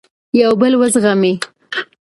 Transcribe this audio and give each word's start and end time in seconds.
یو 0.41 0.51
بل 0.61 0.73
وزغمئ. 0.81 1.33